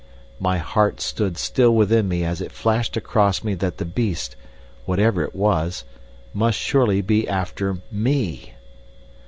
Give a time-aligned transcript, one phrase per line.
[0.39, 4.35] My heart stood still within me as it flashed across me that the beast,
[4.85, 5.83] whatever it was,
[6.33, 8.55] must surely be after ME.